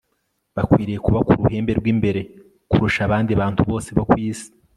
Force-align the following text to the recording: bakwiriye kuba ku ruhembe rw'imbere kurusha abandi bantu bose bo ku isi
bakwiriye 0.55 0.99
kuba 1.05 1.19
ku 1.27 1.31
ruhembe 1.39 1.71
rw'imbere 1.79 2.21
kurusha 2.69 3.01
abandi 3.07 3.31
bantu 3.41 3.61
bose 3.69 3.89
bo 3.97 4.03
ku 4.09 4.15
isi 4.27 4.49